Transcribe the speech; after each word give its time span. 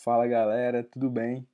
Fala 0.00 0.28
galera, 0.28 0.84
tudo 0.84 1.10
bem? 1.10 1.44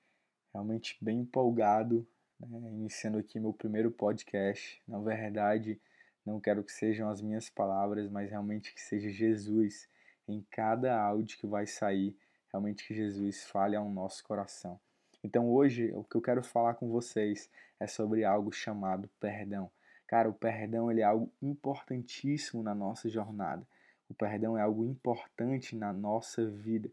Realmente 0.52 0.98
bem 1.00 1.20
empolgado, 1.20 2.06
né? 2.38 2.58
iniciando 2.72 3.16
aqui 3.16 3.40
meu 3.40 3.54
primeiro 3.54 3.90
podcast. 3.90 4.82
Na 4.86 4.98
verdade, 4.98 5.80
não 6.26 6.38
quero 6.38 6.62
que 6.62 6.70
sejam 6.70 7.08
as 7.08 7.22
minhas 7.22 7.48
palavras, 7.48 8.06
mas 8.10 8.28
realmente 8.28 8.74
que 8.74 8.82
seja 8.82 9.08
Jesus 9.08 9.88
em 10.28 10.44
cada 10.50 10.94
áudio 11.00 11.38
que 11.38 11.46
vai 11.46 11.66
sair, 11.66 12.14
realmente 12.52 12.86
que 12.86 12.94
Jesus 12.94 13.44
fale 13.44 13.76
ao 13.76 13.88
nosso 13.88 14.22
coração. 14.22 14.78
Então 15.24 15.50
hoje 15.50 15.90
o 15.94 16.04
que 16.04 16.14
eu 16.14 16.20
quero 16.20 16.44
falar 16.44 16.74
com 16.74 16.90
vocês 16.90 17.48
é 17.80 17.86
sobre 17.86 18.26
algo 18.26 18.52
chamado 18.52 19.08
perdão. 19.18 19.70
Cara, 20.06 20.28
o 20.28 20.34
perdão 20.34 20.90
ele 20.90 21.00
é 21.00 21.04
algo 21.04 21.32
importantíssimo 21.40 22.62
na 22.62 22.74
nossa 22.74 23.08
jornada. 23.08 23.66
O 24.08 24.14
perdão 24.14 24.56
é 24.56 24.62
algo 24.62 24.84
importante 24.84 25.76
na 25.76 25.92
nossa 25.92 26.46
vida. 26.46 26.90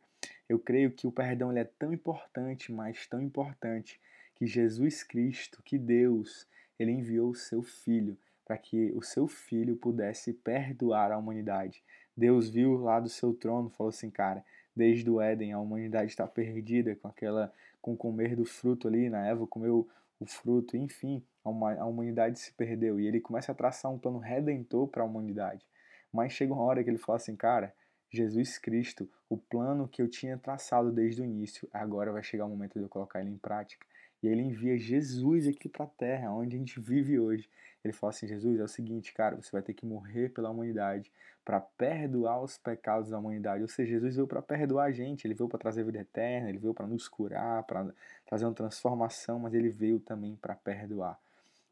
Eu 0.47 0.59
creio 0.59 0.91
que 0.91 1.07
o 1.07 1.11
perdão 1.11 1.51
é 1.55 1.63
tão 1.63 1.93
importante, 1.93 2.71
mas 2.71 3.07
tão 3.07 3.21
importante, 3.21 3.99
que 4.35 4.45
Jesus 4.45 5.03
Cristo, 5.03 5.61
que 5.63 5.77
Deus, 5.77 6.47
ele 6.79 6.91
enviou 6.91 7.29
o 7.29 7.35
seu 7.35 7.61
Filho 7.61 8.17
para 8.45 8.57
que 8.57 8.91
o 8.95 9.01
seu 9.01 9.27
Filho 9.27 9.75
pudesse 9.77 10.33
perdoar 10.33 11.11
a 11.11 11.17
humanidade. 11.17 11.83
Deus 12.17 12.49
viu 12.49 12.77
lá 12.77 12.99
do 12.99 13.07
seu 13.07 13.33
trono, 13.33 13.69
falou 13.69 13.89
assim, 13.89 14.09
cara, 14.09 14.43
desde 14.75 15.09
o 15.09 15.21
Éden 15.21 15.53
a 15.53 15.59
humanidade 15.59 16.11
está 16.11 16.27
perdida 16.27 16.95
com 16.95 17.07
aquela, 17.07 17.53
com 17.81 17.95
comer 17.95 18.35
do 18.35 18.43
fruto 18.43 18.87
ali, 18.87 19.09
na 19.09 19.25
Eva 19.25 19.47
comeu 19.47 19.87
o 20.19 20.25
fruto, 20.25 20.75
enfim, 20.75 21.23
a 21.43 21.85
humanidade 21.85 22.39
se 22.39 22.53
perdeu 22.53 22.99
e 22.99 23.07
ele 23.07 23.19
começa 23.19 23.51
a 23.51 23.55
traçar 23.55 23.91
um 23.91 23.97
plano 23.97 24.19
redentor 24.19 24.87
para 24.87 25.01
a 25.01 25.05
humanidade. 25.05 25.65
Mas 26.11 26.33
chega 26.33 26.53
uma 26.53 26.63
hora 26.63 26.83
que 26.83 26.89
ele 26.89 26.97
fala 26.97 27.17
assim, 27.17 27.35
cara, 27.35 27.73
Jesus 28.09 28.57
Cristo, 28.57 29.09
o 29.29 29.37
plano 29.37 29.87
que 29.87 30.01
eu 30.01 30.07
tinha 30.07 30.37
traçado 30.37 30.91
desde 30.91 31.21
o 31.21 31.25
início, 31.25 31.67
agora 31.73 32.11
vai 32.11 32.21
chegar 32.21 32.45
o 32.45 32.49
momento 32.49 32.73
de 32.77 32.83
eu 32.83 32.89
colocar 32.89 33.21
ele 33.21 33.29
em 33.29 33.37
prática. 33.37 33.85
E 34.21 34.27
ele 34.27 34.41
envia 34.41 34.77
Jesus 34.77 35.47
aqui 35.47 35.67
para 35.67 35.85
a 35.85 35.87
terra, 35.87 36.31
onde 36.31 36.55
a 36.55 36.59
gente 36.59 36.79
vive 36.79 37.17
hoje. 37.19 37.49
Ele 37.83 37.93
fala 37.93 38.11
assim: 38.11 38.27
Jesus, 38.27 38.59
é 38.59 38.63
o 38.63 38.67
seguinte, 38.67 39.13
cara, 39.13 39.35
você 39.35 39.49
vai 39.51 39.61
ter 39.61 39.73
que 39.73 39.85
morrer 39.85 40.29
pela 40.29 40.49
humanidade 40.49 41.11
para 41.43 41.59
perdoar 41.59 42.41
os 42.41 42.57
pecados 42.57 43.09
da 43.09 43.17
humanidade. 43.17 43.63
Ou 43.63 43.67
seja, 43.67 43.91
Jesus 43.91 44.15
veio 44.15 44.27
para 44.27 44.41
perdoar 44.41 44.85
a 44.85 44.91
gente, 44.91 45.25
ele 45.25 45.33
veio 45.33 45.49
para 45.49 45.57
trazer 45.57 45.83
vida 45.83 45.99
eterna, 45.99 46.49
ele 46.49 46.59
veio 46.59 46.73
para 46.73 46.85
nos 46.85 47.07
curar, 47.07 47.63
para 47.63 47.91
trazer 48.27 48.45
uma 48.45 48.53
transformação, 48.53 49.39
mas 49.39 49.53
ele 49.53 49.69
veio 49.69 49.99
também 49.99 50.35
para 50.35 50.53
perdoar. 50.53 51.19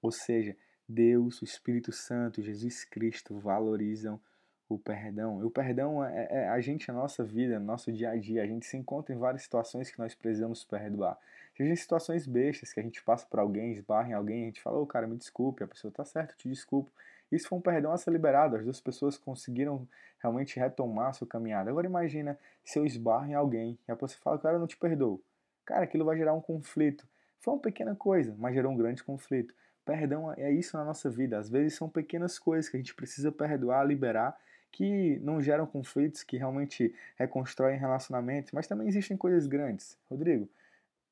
Ou 0.01 0.11
seja, 0.11 0.55
Deus, 0.89 1.39
o 1.39 1.45
Espírito 1.45 1.91
Santo, 1.91 2.41
Jesus 2.41 2.83
Cristo 2.83 3.37
valorizam 3.37 4.19
o 4.67 4.77
perdão. 4.77 5.39
E 5.39 5.43
o 5.45 5.51
perdão 5.51 6.03
é, 6.03 6.27
é, 6.31 6.49
a 6.49 6.59
gente, 6.59 6.89
a 6.89 6.93
nossa 6.93 7.23
vida, 7.23 7.59
nosso 7.59 7.91
dia 7.91 8.09
a 8.09 8.15
dia. 8.15 8.41
A 8.41 8.47
gente 8.47 8.65
se 8.65 8.75
encontra 8.75 9.13
em 9.13 9.17
várias 9.17 9.43
situações 9.43 9.91
que 9.91 9.99
nós 9.99 10.15
precisamos 10.15 10.63
perdoar. 10.63 11.15
Seja 11.55 11.71
em 11.71 11.75
situações 11.75 12.25
bestas, 12.25 12.73
que 12.73 12.79
a 12.79 12.83
gente 12.83 13.03
passa 13.03 13.25
por 13.27 13.39
alguém, 13.39 13.71
esbarra 13.71 14.09
em 14.09 14.13
alguém, 14.13 14.43
a 14.43 14.45
gente 14.47 14.61
fala, 14.61 14.79
ô 14.79 14.81
oh, 14.81 14.87
cara, 14.87 15.05
me 15.05 15.15
desculpe, 15.15 15.63
a 15.63 15.67
pessoa 15.67 15.91
tá 15.91 16.03
certo, 16.03 16.35
te 16.35 16.49
desculpo. 16.49 16.91
Isso 17.31 17.47
foi 17.47 17.59
um 17.59 17.61
perdão 17.61 17.91
a 17.91 17.97
ser 17.97 18.09
liberado, 18.09 18.55
as 18.55 18.63
duas 18.63 18.81
pessoas 18.81 19.15
conseguiram 19.15 19.87
realmente 20.19 20.59
retomar 20.59 21.09
a 21.09 21.13
sua 21.13 21.27
caminhada. 21.27 21.69
Agora 21.69 21.85
imagina 21.85 22.37
se 22.63 22.79
eu 22.79 22.85
esbarro 22.85 23.27
em 23.27 23.35
alguém 23.35 23.77
e 23.87 23.91
a 23.91 23.95
pessoa 23.95 24.19
fala, 24.23 24.39
cara, 24.39 24.55
eu 24.55 24.59
não 24.59 24.67
te 24.67 24.77
perdoo. 24.77 25.21
Cara, 25.65 25.83
aquilo 25.83 26.05
vai 26.05 26.17
gerar 26.17 26.33
um 26.33 26.41
conflito. 26.41 27.07
Foi 27.39 27.53
uma 27.53 27.59
pequena 27.59 27.95
coisa, 27.95 28.35
mas 28.39 28.55
gerou 28.55 28.71
um 28.71 28.77
grande 28.77 29.03
conflito. 29.03 29.53
Perdão 29.89 30.31
é 30.37 30.51
isso 30.51 30.77
na 30.77 30.85
nossa 30.85 31.09
vida. 31.09 31.39
Às 31.39 31.49
vezes 31.49 31.73
são 31.73 31.89
pequenas 31.89 32.37
coisas 32.37 32.69
que 32.69 32.77
a 32.77 32.79
gente 32.79 32.93
precisa 32.93 33.31
perdoar, 33.31 33.83
liberar 33.83 34.37
que 34.71 35.17
não 35.23 35.41
geram 35.41 35.65
conflitos, 35.65 36.21
que 36.21 36.37
realmente 36.37 36.93
reconstroem 37.17 37.75
relacionamentos, 37.75 38.51
mas 38.51 38.67
também 38.67 38.87
existem 38.87 39.17
coisas 39.17 39.47
grandes. 39.47 39.97
Rodrigo, 40.07 40.47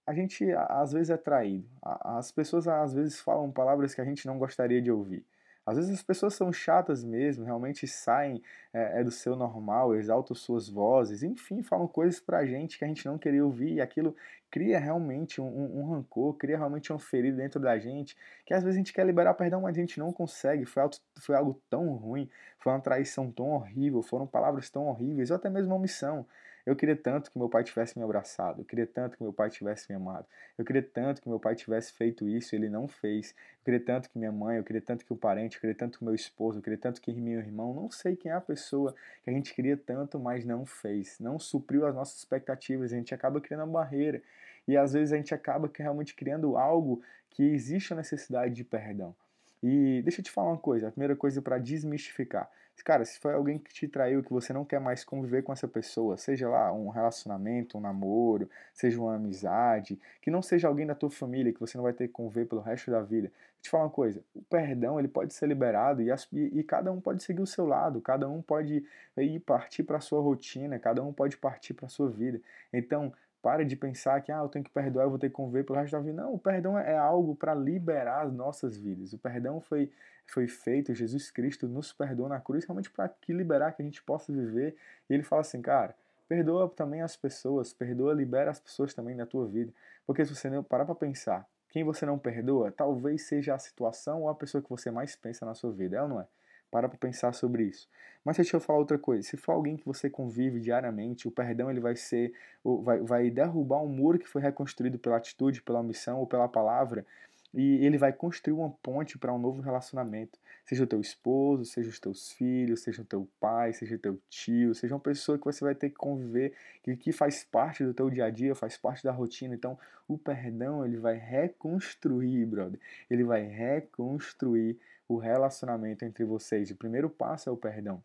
a 0.06 0.14
gente 0.14 0.46
às 0.70 0.92
vezes 0.92 1.10
é 1.10 1.18
traído. 1.18 1.68
As 1.82 2.32
pessoas 2.32 2.68
às 2.68 2.94
vezes 2.94 3.20
falam 3.20 3.52
palavras 3.52 3.96
que 3.96 4.02
a 4.02 4.06
gente 4.06 4.28
não 4.28 4.38
gostaria 4.38 4.80
de 4.80 4.92
ouvir. 4.92 5.26
Às 5.68 5.76
vezes 5.76 5.92
as 5.92 6.02
pessoas 6.02 6.34
são 6.34 6.54
chatas 6.54 7.04
mesmo, 7.04 7.44
realmente 7.44 7.86
saem 7.86 8.42
é, 8.74 9.02
é 9.02 9.04
do 9.04 9.12
seu 9.12 9.36
normal, 9.36 9.94
exaltam 9.94 10.34
suas 10.34 10.70
vozes, 10.70 11.24
enfim, 11.24 11.62
falam 11.62 11.86
coisas 11.90 12.22
pra 12.22 12.46
gente 12.46 12.80
que 12.80 12.86
a 12.86 12.88
gente 12.88 13.06
não 13.06 13.18
queria 13.18 13.44
ouvir 13.44 13.74
e 13.74 13.82
aquilo 13.82 14.16
cria 14.50 14.80
realmente 14.80 15.42
um, 15.42 15.46
um, 15.46 15.80
um, 15.82 15.90
rancor, 15.92 16.36
cria 16.36 16.56
realmente 16.56 16.90
uma 16.94 17.00
ferida 17.00 17.36
dentro 17.36 17.60
da 17.60 17.78
gente, 17.78 18.16
que 18.46 18.54
às 18.54 18.64
vezes 18.64 18.78
a 18.78 18.80
gente 18.80 18.94
quer 18.94 19.06
liberar 19.06 19.34
perdão, 19.34 19.60
mas 19.60 19.76
a 19.76 19.82
gente 19.82 20.00
não 20.00 20.14
consegue, 20.14 20.66
foi, 20.66 20.84
foi 21.20 21.36
algo 21.36 21.62
tão 21.70 21.90
ruim, 21.96 22.30
foi 22.60 22.72
uma 22.72 22.80
traição 22.80 23.30
tão 23.30 23.50
horrível, 23.50 24.02
foram 24.02 24.26
palavras 24.26 24.70
tão 24.70 24.88
horríveis, 24.88 25.32
ou 25.32 25.36
até 25.36 25.50
mesmo 25.50 25.72
uma 25.72 25.76
omissão. 25.76 26.26
Eu 26.68 26.76
queria 26.76 26.98
tanto 26.98 27.32
que 27.32 27.40
meu 27.40 27.48
pai 27.48 27.64
tivesse 27.64 27.98
me 27.98 28.04
abraçado, 28.04 28.60
eu 28.60 28.66
queria 28.66 28.86
tanto 28.86 29.16
que 29.16 29.24
meu 29.24 29.32
pai 29.32 29.50
tivesse 29.50 29.90
me 29.90 29.96
amado, 29.96 30.26
eu 30.58 30.66
queria 30.66 30.84
tanto 30.84 31.22
que 31.22 31.30
meu 31.30 31.40
pai 31.40 31.56
tivesse 31.56 31.94
feito 31.94 32.28
isso 32.28 32.54
ele 32.54 32.68
não 32.68 32.90
fez, 32.90 33.34
eu 33.60 33.64
queria 33.64 33.80
tanto 33.80 34.10
que 34.10 34.20
minha 34.20 34.34
mãe, 34.34 34.58
eu 34.58 34.66
queria 34.66 34.82
tanto 34.82 35.06
que 35.06 35.14
o 35.14 35.16
parente, 35.16 35.56
eu 35.56 35.62
queria 35.62 35.74
tanto 35.78 35.98
que 35.98 36.04
meu 36.04 36.14
esposo, 36.14 36.60
eu 36.60 36.62
queria 36.62 36.78
tanto 36.78 37.00
que 37.00 37.14
meu 37.14 37.40
irmão, 37.40 37.74
não 37.74 37.90
sei 37.90 38.18
quem 38.18 38.34
é 38.34 38.36
a 38.36 38.42
pessoa 38.42 38.94
que 39.24 39.30
a 39.30 39.34
gente 39.34 39.54
queria 39.54 39.78
tanto, 39.78 40.20
mas 40.20 40.44
não 40.44 40.66
fez, 40.66 41.18
não 41.22 41.40
supriu 41.40 41.86
as 41.86 41.96
nossas 41.96 42.18
expectativas, 42.18 42.92
a 42.92 42.98
gente 42.98 43.16
acaba 43.16 43.40
criando 43.40 43.64
uma 43.64 43.80
barreira 43.80 44.22
e 44.68 44.76
às 44.76 44.92
vezes 44.92 45.14
a 45.14 45.16
gente 45.16 45.34
acaba 45.34 45.72
realmente 45.74 46.14
criando 46.16 46.58
algo 46.58 47.02
que 47.30 47.44
existe 47.44 47.94
a 47.94 47.96
necessidade 47.96 48.54
de 48.54 48.66
perdão. 48.66 49.16
E 49.62 50.02
deixa 50.04 50.22
eu 50.22 50.26
te 50.26 50.32
falar 50.32 50.50
uma 50.50 50.58
coisa, 50.58 50.88
a 50.88 50.92
primeira 50.92 51.16
coisa 51.16 51.42
para 51.42 51.58
desmistificar. 51.58 52.50
Cara, 52.84 53.04
se 53.04 53.20
foi 53.20 53.34
alguém 53.34 53.58
que 53.58 53.74
te 53.74 53.88
traiu, 53.88 54.24
que 54.24 54.32
você 54.32 54.54
não 54.54 54.64
quer 54.64 54.80
mais 54.80 55.04
conviver 55.04 55.42
com 55.44 55.52
essa 55.52 55.68
pessoa, 55.68 56.16
seja 56.16 56.48
lá 56.48 56.72
um 56.72 56.90
relacionamento, 56.90 57.78
um 57.78 57.82
namoro, 57.82 58.50
seja 58.74 59.00
uma 59.00 59.16
amizade, 59.16 60.00
que 60.22 60.32
não 60.32 60.42
seja 60.42 60.68
alguém 60.68 60.86
da 60.86 60.96
tua 60.96 61.10
família, 61.10 61.52
que 61.52 61.60
você 61.60 61.76
não 61.76 61.84
vai 61.84 61.94
ter 61.94 62.08
que 62.08 62.14
conviver 62.14 62.46
pelo 62.46 62.62
resto 62.62 62.92
da 62.92 63.02
vida. 63.02 63.28
Vou 63.28 63.62
te 63.62 63.70
falar 63.70 63.84
uma 63.86 63.90
coisa, 63.90 64.24
o 64.34 64.42
perdão 64.44 65.00
ele 65.00 65.08
pode 65.08 65.34
ser 65.34 65.48
liberado 65.48 66.02
e, 66.02 66.12
as, 66.12 66.28
e, 66.32 66.60
e 66.60 66.64
cada 66.64 66.92
um 66.92 67.02
pode 67.02 67.24
seguir 67.24 67.42
o 67.42 67.48
seu 67.48 67.66
lado, 67.66 68.00
cada 68.00 68.30
um 68.30 68.42
pode 68.42 68.86
ir 69.18 69.40
partir 69.40 69.84
para 69.84 69.98
a 69.98 70.02
sua 70.02 70.22
rotina, 70.22 70.80
cada 70.80 71.04
um 71.04 71.12
pode 71.12 71.36
partir 71.36 71.74
para 71.74 71.88
a 71.88 71.90
sua 71.90 72.10
vida. 72.10 72.40
Então, 72.72 73.12
Pare 73.48 73.64
de 73.64 73.78
pensar 73.78 74.20
que 74.20 74.30
ah, 74.30 74.40
eu 74.40 74.50
tenho 74.50 74.66
que 74.66 74.70
perdoar, 74.70 75.06
eu 75.06 75.10
vou 75.10 75.18
ter 75.18 75.30
que 75.30 75.36
conviver 75.36 75.64
pelo 75.64 75.80
resto 75.80 75.94
da 75.94 76.02
vida. 76.02 76.22
Não, 76.22 76.34
o 76.34 76.38
perdão 76.38 76.78
é 76.78 76.98
algo 76.98 77.34
para 77.34 77.56
liberar 77.56 78.26
as 78.26 78.34
nossas 78.34 78.76
vidas. 78.78 79.14
O 79.14 79.18
perdão 79.18 79.62
foi, 79.62 79.90
foi 80.26 80.50
feito, 80.50 80.94
Jesus 80.94 81.32
Cristo 81.32 81.66
nos 81.66 81.94
perdoou 81.94 82.28
na 82.28 82.42
cruz 82.42 82.66
realmente 82.66 82.92
para 82.92 83.08
que 83.08 83.32
liberar, 83.32 83.72
que 83.72 83.82
a 83.82 83.86
gente 83.86 84.04
possa 84.04 84.34
viver. 84.34 84.76
E 85.10 85.14
ele 85.14 85.24
fala 85.24 85.40
assim, 85.44 85.62
cara, 85.62 85.96
perdoa 86.28 86.68
também 86.68 87.02
as 87.02 87.16
pessoas, 87.16 87.72
perdoa, 87.72 88.14
libera 88.14 88.52
as 88.52 88.60
pessoas 88.60 88.94
também 88.94 89.16
da 89.16 89.26
tua 89.26 89.48
vida. 89.48 89.72
Porque 90.06 90.26
se 90.26 90.36
você 90.36 90.50
não 90.50 90.62
parar 90.62 90.84
para 90.84 90.96
pensar, 90.96 91.48
quem 91.70 91.86
você 91.86 92.06
não 92.06 92.20
perdoa, 92.20 92.70
talvez 92.70 93.28
seja 93.28 93.56
a 93.56 93.58
situação 93.58 94.24
ou 94.24 94.30
a 94.30 94.36
pessoa 94.36 94.62
que 94.62 94.70
você 94.70 94.92
mais 94.92 95.16
pensa 95.16 95.46
na 95.46 95.54
sua 95.54 95.72
vida, 95.72 95.96
é 95.96 96.02
ou 96.02 96.10
não 96.10 96.20
é? 96.20 96.28
Para 96.70 96.90
para 96.90 96.98
pensar 96.98 97.34
sobre 97.34 97.64
isso. 97.64 97.88
Mas 98.24 98.36
deixa 98.36 98.58
eu 98.58 98.60
falar 98.60 98.80
outra 98.80 98.98
coisa. 98.98 99.28
Se 99.28 99.38
for 99.38 99.54
alguém 99.54 99.78
que 99.78 99.86
você 99.86 100.10
convive 100.10 100.60
diariamente, 100.60 101.28
o 101.28 101.32
perdão 101.32 101.72
ele 101.72 101.80
vai 101.80 101.96
ser, 101.96 102.34
vai, 102.64 103.00
vai 103.00 103.30
derrubar 103.30 103.82
um 103.82 103.88
muro 103.88 104.20
que 104.20 104.28
foi 104.28 104.42
reconstruído 104.42 105.00
pela 105.00 105.16
atitude, 105.16 105.62
pela 105.62 105.82
missão 105.82 106.20
ou 106.20 106.28
pela 106.28 106.48
palavra, 106.48 107.06
e 107.54 107.86
ele 107.86 107.98
vai 107.98 108.12
construir 108.12 108.54
uma 108.54 108.70
ponte 108.84 109.18
para 109.18 109.34
um 109.34 109.40
novo 109.40 109.62
relacionamento. 109.62 110.38
Seja 110.66 110.84
o 110.84 110.88
teu 110.88 111.00
esposo, 111.00 111.64
seja 111.64 111.90
os 111.90 112.00
teus 112.00 112.32
filhos, 112.34 112.82
seja 112.82 113.02
o 113.02 113.06
teu 113.06 113.28
pai, 113.40 113.72
seja 113.72 113.96
o 113.96 114.00
teu 114.00 114.20
tio, 114.30 114.76
seja 114.76 114.94
uma 114.94 115.00
pessoa 115.00 115.38
que 115.38 115.46
você 115.46 115.64
vai 115.64 115.74
ter 115.74 115.90
que 115.90 115.96
conviver, 115.96 116.54
que, 116.84 116.98
que 116.98 117.14
faz 117.14 117.46
parte 117.46 117.86
do 117.86 117.94
teu 117.94 118.10
dia 118.10 118.26
a 118.26 118.30
dia, 118.30 118.54
faz 118.54 118.76
parte 118.76 119.06
da 119.06 119.12
rotina. 119.14 119.56
Então, 119.56 119.80
o 120.06 120.18
perdão 120.18 120.86
ele 120.86 120.98
vai 120.98 121.16
reconstruir, 121.16 122.46
brother. 122.46 122.80
Ele 123.10 123.24
vai 123.24 123.44
reconstruir 123.44 124.78
o 125.08 125.18
relacionamento 125.18 126.04
entre 126.04 126.24
vocês. 126.24 126.72
O 126.72 126.76
primeiro 126.76 127.10
passo 127.10 127.50
é 127.50 127.52
o 127.52 127.58
perdão. 127.58 128.04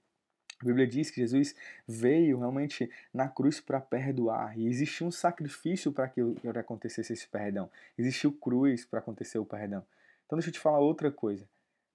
A 0.61 0.65
Bíblia 0.65 0.87
diz 0.87 1.11
que 1.11 1.21
Jesus 1.21 1.57
veio 1.89 2.39
realmente 2.39 2.89
na 3.13 3.29
cruz 3.29 3.61
para 3.61 3.81
perdoar 3.81 4.57
e 4.57 4.69
existiu 4.69 5.09
um 5.09 5.11
sacrifício 5.11 5.91
para 5.91 6.09
que 6.09 6.21
acontecesse 6.57 7.13
esse 7.13 7.27
perdão. 7.27 7.69
Existiu 7.99 8.33
cruz 8.33 8.85
para 8.85 9.01
acontecer 9.01 9.39
o 9.39 9.45
perdão. 9.45 9.85
Então 10.25 10.37
deixa 10.39 10.51
eu 10.51 10.55
te 10.55 10.61
falar 10.61 10.79
outra 10.79 11.11
coisa. 11.11 11.49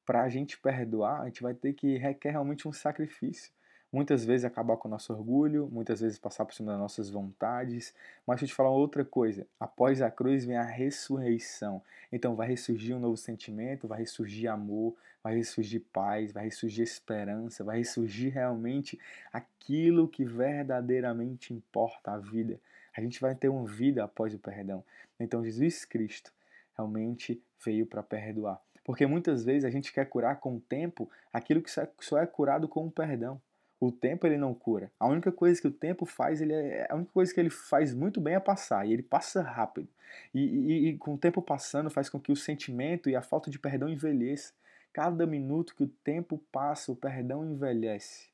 Para 0.05 0.23
a 0.23 0.29
gente 0.29 0.57
perdoar, 0.57 1.21
a 1.21 1.25
gente 1.25 1.41
vai 1.41 1.53
ter 1.53 1.73
que 1.73 1.97
requer 1.97 2.31
realmente 2.31 2.67
um 2.67 2.73
sacrifício 2.73 3.51
muitas 3.91 4.25
vezes 4.25 4.45
acabar 4.45 4.77
com 4.77 4.87
o 4.87 4.91
nosso 4.91 5.13
orgulho, 5.13 5.69
muitas 5.71 6.01
vezes 6.01 6.19
passar 6.19 6.45
por 6.45 6.53
cima 6.53 6.71
das 6.71 6.79
nossas 6.79 7.09
vontades. 7.09 7.93
Mas 8.25 8.35
deixa 8.35 8.45
eu 8.45 8.49
te 8.49 8.55
falar 8.55 8.69
outra 8.69 9.03
coisa: 9.05 9.47
após 9.59 10.01
a 10.01 10.11
cruz 10.11 10.45
vem 10.45 10.57
a 10.57 10.63
ressurreição. 10.63 11.81
Então 12.11 12.35
vai 12.35 12.47
ressurgir 12.47 12.95
um 12.95 12.99
novo 12.99 13.17
sentimento, 13.17 13.87
vai 13.87 13.99
ressurgir 13.99 14.49
amor, 14.51 14.95
vai 15.23 15.35
ressurgir 15.35 15.81
paz, 15.91 16.31
vai 16.31 16.45
ressurgir 16.45 16.83
esperança, 16.83 17.63
vai 17.63 17.79
ressurgir 17.79 18.33
realmente 18.33 18.99
aquilo 19.31 20.07
que 20.07 20.23
verdadeiramente 20.23 21.53
importa 21.53 22.11
a 22.11 22.17
vida. 22.17 22.59
A 22.95 23.01
gente 23.01 23.21
vai 23.21 23.35
ter 23.35 23.49
uma 23.49 23.65
vida 23.65 24.03
após 24.03 24.33
o 24.33 24.39
perdão. 24.39 24.83
Então 25.19 25.43
Jesus 25.43 25.85
Cristo 25.85 26.31
realmente 26.75 27.41
veio 27.63 27.85
para 27.85 28.01
perdoar. 28.01 28.61
Porque 28.83 29.05
muitas 29.05 29.43
vezes 29.43 29.65
a 29.65 29.69
gente 29.69 29.91
quer 29.91 30.05
curar 30.05 30.39
com 30.39 30.55
o 30.55 30.61
tempo 30.61 31.09
aquilo 31.33 31.61
que 31.61 31.69
só 31.99 32.17
é 32.17 32.25
curado 32.25 32.69
com 32.69 32.87
o 32.87 32.91
perdão. 32.91 33.41
O 33.79 33.91
tempo 33.91 34.25
ele 34.25 34.37
não 34.37 34.53
cura. 34.53 34.91
A 34.99 35.07
única 35.07 35.31
coisa 35.31 35.61
que 35.61 35.67
o 35.67 35.71
tempo 35.71 36.05
faz, 36.05 36.41
ele 36.41 36.53
é, 36.53 36.87
a 36.89 36.95
única 36.95 37.11
coisa 37.11 37.33
que 37.33 37.39
ele 37.39 37.49
faz 37.49 37.93
muito 37.93 38.19
bem 38.19 38.33
é 38.35 38.39
passar, 38.39 38.87
e 38.87 38.93
ele 38.93 39.03
passa 39.03 39.41
rápido. 39.41 39.87
E, 40.33 40.39
e, 40.41 40.87
e 40.89 40.97
com 40.97 41.13
o 41.13 41.17
tempo 41.17 41.41
passando 41.41 41.89
faz 41.89 42.09
com 42.09 42.19
que 42.19 42.31
o 42.31 42.35
sentimento 42.35 43.09
e 43.09 43.15
a 43.15 43.21
falta 43.21 43.51
de 43.51 43.59
perdão 43.59 43.87
envelheça. 43.87 44.53
Cada 44.91 45.27
minuto 45.27 45.75
que 45.75 45.83
o 45.83 45.87
tempo 46.03 46.41
passa, 46.51 46.91
o 46.91 46.95
perdão 46.95 47.45
envelhece. 47.45 48.29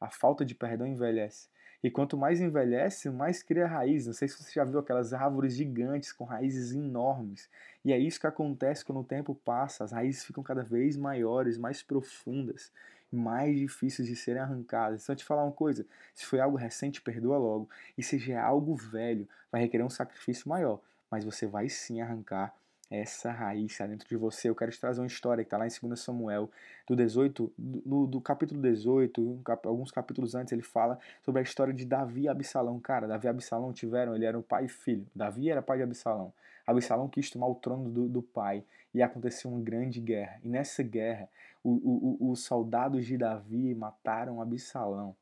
A 0.00 0.10
falta 0.10 0.44
de 0.44 0.54
perdão 0.54 0.86
envelhece. 0.86 1.48
E 1.82 1.90
quanto 1.90 2.16
mais 2.16 2.40
envelhece, 2.40 3.10
mais 3.10 3.42
cria 3.42 3.66
raiz. 3.66 4.06
Não 4.06 4.12
sei 4.12 4.28
se 4.28 4.40
você 4.40 4.52
já 4.52 4.64
viu 4.64 4.78
aquelas 4.78 5.12
árvores 5.12 5.54
gigantes 5.54 6.12
com 6.12 6.24
raízes 6.24 6.72
enormes. 6.72 7.50
E 7.84 7.92
é 7.92 7.98
isso 7.98 8.20
que 8.20 8.26
acontece 8.26 8.84
quando 8.84 9.00
o 9.00 9.04
tempo 9.04 9.34
passa. 9.34 9.82
As 9.82 9.90
raízes 9.90 10.24
ficam 10.24 10.44
cada 10.44 10.62
vez 10.62 10.96
maiores, 10.96 11.58
mais 11.58 11.82
profundas, 11.82 12.70
mais 13.10 13.58
difíceis 13.58 14.06
de 14.06 14.14
serem 14.14 14.40
arrancadas. 14.40 15.02
Então, 15.02 15.12
eu 15.12 15.16
te 15.16 15.24
falar 15.24 15.42
uma 15.42 15.52
coisa: 15.52 15.84
se 16.14 16.24
foi 16.24 16.38
algo 16.38 16.56
recente, 16.56 17.02
perdoa 17.02 17.36
logo. 17.36 17.68
E 17.98 18.02
se 18.02 18.16
já 18.16 18.34
é 18.34 18.38
algo 18.38 18.76
velho, 18.76 19.28
vai 19.50 19.62
requerer 19.62 19.84
um 19.84 19.90
sacrifício 19.90 20.48
maior. 20.48 20.80
Mas 21.10 21.24
você 21.24 21.46
vai 21.46 21.68
sim 21.68 22.00
arrancar 22.00 22.54
essa 22.92 23.32
raiz 23.32 23.72
está 23.72 23.86
dentro 23.86 24.06
de 24.06 24.16
você. 24.16 24.50
Eu 24.50 24.54
quero 24.54 24.70
te 24.70 24.78
trazer 24.78 25.00
uma 25.00 25.06
história 25.06 25.42
que 25.42 25.46
está 25.46 25.56
lá 25.56 25.66
em 25.66 25.70
2 25.70 25.98
Samuel, 25.98 26.50
do 26.86 26.94
18, 26.94 27.52
do, 27.56 28.06
do 28.06 28.20
capítulo 28.20 28.60
18, 28.60 29.20
um 29.20 29.42
cap, 29.42 29.66
alguns 29.66 29.90
capítulos 29.90 30.34
antes, 30.34 30.52
ele 30.52 30.62
fala 30.62 30.98
sobre 31.22 31.40
a 31.40 31.42
história 31.42 31.72
de 31.72 31.86
Davi 31.86 32.22
e 32.22 32.28
Absalão. 32.28 32.78
Cara, 32.78 33.08
Davi 33.08 33.26
e 33.26 33.30
Absalão 33.30 33.72
tiveram, 33.72 34.14
ele 34.14 34.26
era 34.26 34.38
um 34.38 34.42
pai 34.42 34.66
e 34.66 34.68
filho. 34.68 35.06
Davi 35.14 35.48
era 35.48 35.62
pai 35.62 35.78
de 35.78 35.84
Absalão. 35.84 36.34
Absalão 36.66 37.08
quis 37.08 37.30
tomar 37.30 37.46
o 37.46 37.54
trono 37.54 37.90
do, 37.90 38.08
do 38.08 38.22
pai 38.22 38.62
e 38.92 39.02
aconteceu 39.02 39.50
uma 39.50 39.60
grande 39.60 39.98
guerra. 39.98 40.38
E 40.44 40.48
nessa 40.48 40.82
guerra, 40.82 41.28
o, 41.64 41.70
o, 41.70 42.30
os 42.30 42.44
soldados 42.44 43.06
de 43.06 43.16
Davi 43.16 43.74
mataram 43.74 44.42
Absalão. 44.42 45.16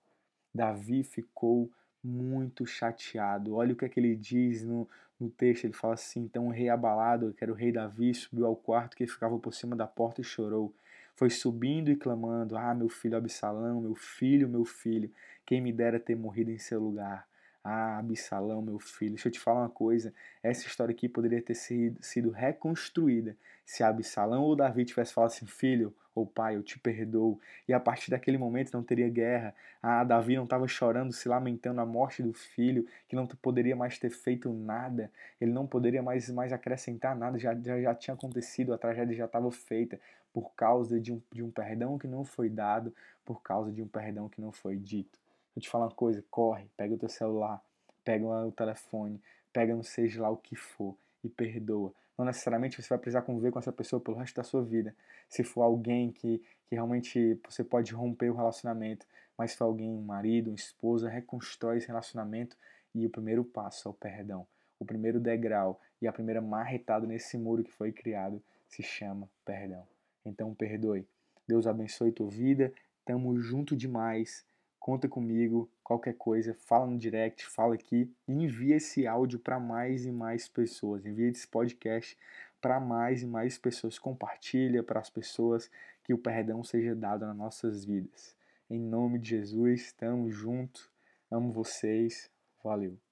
Davi 0.53 1.05
ficou 1.05 1.71
muito 2.03 2.67
chateado. 2.67 3.55
Olha 3.55 3.73
o 3.73 3.77
que 3.77 3.85
é 3.85 3.89
que 3.89 4.01
ele 4.01 4.17
diz 4.17 4.65
no, 4.65 4.89
no 5.21 5.31
texto, 5.31 5.65
ele 5.65 5.73
fala 5.73 5.95
assim: 5.95 6.21
Então 6.21 6.47
o 6.47 6.51
rei 6.51 6.69
abalado, 6.69 7.35
que 7.35 7.45
era 7.45 7.53
o 7.53 7.57
rei 7.57 7.71
Davi, 7.71 8.15
subiu 8.15 8.47
ao 8.47 8.57
quarto 8.57 8.97
que 8.97 9.07
ficava 9.07 9.39
por 9.39 9.55
cima 9.55 9.77
da 9.77 9.87
porta 9.87 10.21
e 10.21 10.25
chorou. 10.25 10.75
Foi 11.15 11.29
subindo 11.31 11.91
e 11.91 11.97
clamando: 11.97 12.57
Ah, 12.57 12.75
meu 12.75 12.89
filho 12.89 13.17
Absalão, 13.17 13.81
meu 13.81 13.95
filho, 13.95 14.49
meu 14.49 14.65
filho, 14.65 15.13
quem 15.45 15.61
me 15.61 15.73
dera 15.73 16.01
ter 16.01 16.17
morrido 16.17 16.51
em 16.51 16.59
seu 16.59 16.81
lugar. 16.81 17.29
Ah, 17.63 17.99
Absalão, 17.99 18.63
meu 18.63 18.79
filho. 18.79 19.13
Deixa 19.13 19.29
eu 19.29 19.33
te 19.33 19.39
falar 19.39 19.61
uma 19.61 19.71
coisa: 19.71 20.15
essa 20.43 20.67
história 20.67 20.93
aqui 20.93 21.09
poderia 21.09 21.43
ter 21.43 21.55
sido, 21.55 22.03
sido 22.03 22.31
reconstruída 22.31 23.37
se 23.65 23.83
Absalão 23.85 24.43
ou 24.43 24.57
Davi 24.57 24.85
tivesse 24.85 25.13
falado 25.13 25.31
assim: 25.31 25.47
Filho, 25.47 25.95
ou 26.15 26.27
pai, 26.27 26.57
eu 26.57 26.63
te 26.63 26.79
perdoo. 26.79 27.41
E 27.69 27.73
a 27.73 27.81
partir 27.81 28.11
daquele 28.11 28.39
momento 28.39 28.73
não 28.73 28.83
teria 28.83 29.09
guerra. 29.09 29.55
Ah, 29.83 30.05
Davi 30.05 30.37
não 30.37 30.45
estava 30.45 30.67
chorando, 30.67 31.13
se 31.13 31.29
lamentando 31.29 31.81
a 31.81 31.87
morte 31.87 32.23
do 32.23 32.33
filho, 32.33 32.87
que 33.09 33.17
não 33.17 33.27
poderia 33.27 33.77
mais 33.77 33.99
ter 33.99 34.11
feito 34.11 34.53
nada, 34.53 35.11
ele 35.41 35.53
não 35.53 35.67
poderia 35.67 36.03
mais, 36.03 36.29
mais 36.31 36.53
acrescentar 36.53 37.17
nada, 37.17 37.39
já, 37.39 37.55
já, 37.55 37.81
já 37.81 37.95
tinha 37.95 38.15
acontecido, 38.15 38.75
a 38.75 38.79
tragédia 38.79 39.17
já 39.17 39.25
estava 39.25 39.51
feita 39.51 39.99
por 40.33 40.53
causa 40.55 41.01
de 41.01 41.13
um, 41.13 41.21
de 41.33 41.43
um 41.43 41.51
perdão 41.51 41.99
que 41.99 42.07
não 42.07 42.25
foi 42.25 42.49
dado, 42.49 42.95
por 43.25 43.43
causa 43.43 43.73
de 43.73 43.83
um 43.83 43.89
perdão 43.89 44.29
que 44.29 44.41
não 44.41 44.53
foi 44.53 44.77
dito. 44.77 45.19
Vou 45.55 45.63
te 45.63 45.69
falar 45.69 45.87
uma 45.87 45.95
coisa, 45.95 46.25
corre, 46.31 46.67
pega 46.77 46.95
o 46.95 46.99
teu 46.99 47.09
celular, 47.09 47.61
pega 48.05 48.25
o 48.25 48.53
telefone, 48.53 49.21
pega 49.53 49.75
não 49.75 49.83
seja 49.83 50.23
lá 50.23 50.31
o 50.31 50.37
que 50.37 50.55
for 50.55 50.97
e 51.23 51.29
perdoa. 51.29 51.93
Não 52.17 52.25
necessariamente 52.25 52.81
você 52.81 52.89
vai 52.89 52.99
precisar 52.99 53.23
conviver 53.23 53.51
com 53.51 53.59
essa 53.59 53.73
pessoa 53.73 54.01
pelo 54.01 54.17
resto 54.17 54.37
da 54.37 54.43
sua 54.43 54.63
vida. 54.63 54.95
Se 55.29 55.43
for 55.43 55.63
alguém 55.63 56.13
que, 56.13 56.39
que 56.67 56.75
realmente 56.75 57.41
você 57.49 57.65
pode 57.65 57.95
romper 57.95 58.31
o 58.31 58.35
relacionamento, 58.35 59.07
mas 59.37 59.53
se 59.53 59.57
for 59.57 59.65
alguém, 59.65 59.89
um 59.89 60.03
marido, 60.03 60.51
uma 60.51 60.57
esposa, 60.57 61.09
reconstrói 61.09 61.79
esse 61.79 61.87
relacionamento 61.87 62.57
e 62.95 63.07
o 63.07 63.11
primeiro 63.11 63.45
passo 63.45 63.89
é 63.89 63.91
o 63.91 63.95
perdão. 63.95 64.47
O 64.79 64.85
primeiro 64.85 65.19
degrau 65.19 65.81
e 66.01 66.07
a 66.07 66.13
primeira 66.13 66.41
marretada 66.41 67.07
nesse 67.07 67.39
muro 67.39 67.65
que 67.65 67.73
foi 67.73 67.93
criado 67.93 68.43
se 68.69 68.83
chama 68.83 69.29
perdão. 69.45 69.87
Então 70.25 70.55
perdoe. 70.55 71.07
Deus 71.49 71.67
abençoe 71.67 72.13
tua 72.13 72.29
vida. 72.29 72.73
Tamo 73.05 73.39
junto 73.41 73.75
demais 73.75 74.45
conta 74.81 75.07
comigo, 75.07 75.71
qualquer 75.91 76.15
coisa, 76.15 76.55
fala 76.55 76.87
no 76.87 76.97
direct, 76.97 77.45
fala 77.47 77.75
aqui 77.75 78.09
envia 78.29 78.77
esse 78.77 79.09
áudio 79.09 79.41
para 79.41 79.59
mais 79.59 80.07
e 80.07 80.13
mais 80.13 80.47
pessoas. 80.47 81.05
Envia 81.05 81.29
esse 81.29 81.49
podcast 81.49 82.17
para 82.61 82.79
mais 82.79 83.23
e 83.23 83.27
mais 83.27 83.59
pessoas. 83.59 83.99
Compartilha 83.99 84.85
para 84.85 85.01
as 85.01 85.11
pessoas 85.11 85.69
que 86.05 86.15
o 86.15 86.19
perdão 86.19 86.63
seja 86.63 86.95
dado 86.95 87.27
nas 87.27 87.37
nossas 87.37 87.85
vidas. 87.85 88.37
Em 88.71 88.79
nome 88.79 89.19
de 89.19 89.31
Jesus, 89.31 89.87
estamos 89.87 90.33
juntos. 90.33 90.89
Amo 91.29 91.51
vocês. 91.51 92.31
Valeu. 92.63 93.10